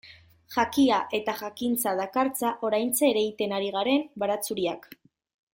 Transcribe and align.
Jakia 0.53 1.01
eta 1.17 1.35
jakintza 1.41 1.93
dakartza 2.01 2.53
oraintxe 2.71 3.07
ereiten 3.13 3.55
ari 3.59 3.71
garen 3.79 4.09
baratxuriak. 4.25 4.93